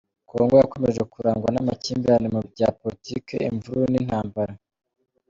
Congo 0.29 0.53
yakomeje 0.61 1.01
kurangwa 1.13 1.49
n’amakimbirane 1.51 2.27
mu 2.35 2.41
bya 2.51 2.69
politiki, 2.79 3.35
imvururu 3.49 3.87
n’intambara. 3.91 4.53